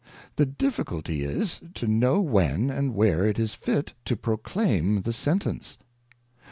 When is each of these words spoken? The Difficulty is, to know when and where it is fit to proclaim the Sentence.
The 0.37 0.47
Difficulty 0.47 1.21
is, 1.23 1.61
to 1.75 1.85
know 1.85 2.21
when 2.21 2.71
and 2.71 2.95
where 2.95 3.23
it 3.23 3.37
is 3.37 3.53
fit 3.53 3.93
to 4.05 4.17
proclaim 4.17 5.03
the 5.03 5.13
Sentence. 5.13 5.77